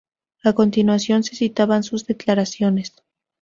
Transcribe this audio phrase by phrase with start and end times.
[0.43, 2.93] A continuación se citaban sus declaraciones.